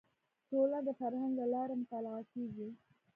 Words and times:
ټولنه 0.49 0.79
د 0.87 0.89
فرهنګ 0.99 1.33
له 1.41 1.45
لارې 1.53 1.73
مطالعه 1.81 2.21
کیږي 2.33 2.67